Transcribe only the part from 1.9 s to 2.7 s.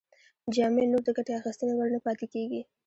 نه پاتې کیږي.